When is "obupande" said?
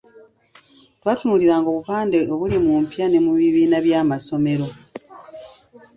1.69-2.19